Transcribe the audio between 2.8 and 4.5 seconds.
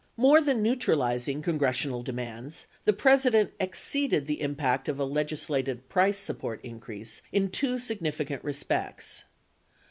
the President ex ceeded the